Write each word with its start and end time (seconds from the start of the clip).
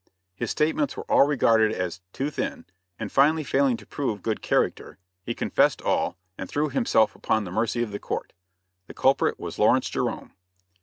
His 0.33 0.49
statements 0.49 0.97
were 0.97 1.03
all 1.03 1.27
regarded 1.27 1.71
as 1.71 2.01
"too 2.11 2.31
thin," 2.31 2.65
and 2.97 3.11
finally 3.11 3.43
failing 3.43 3.77
to 3.77 3.85
prove 3.85 4.23
good 4.23 4.41
character, 4.41 4.97
he 5.21 5.35
confessed 5.35 5.79
all, 5.79 6.17
and 6.39 6.49
threw 6.49 6.69
himself 6.71 7.13
upon 7.15 7.43
the 7.43 7.51
mercy 7.51 7.83
of 7.83 7.91
the 7.91 7.99
court. 7.99 8.33
The 8.87 8.95
culprit 8.95 9.39
was 9.39 9.59
Lawrence 9.59 9.91
Jerome. 9.91 10.33